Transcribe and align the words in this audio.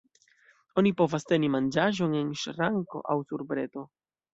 Oni 0.83 0.93
povas 1.01 1.29
teni 1.33 1.51
manĝaĵon 1.57 2.19
en 2.23 2.35
ŝranko 2.47 3.07
aŭ 3.17 3.23
sur 3.31 3.51
breto. 3.55 3.91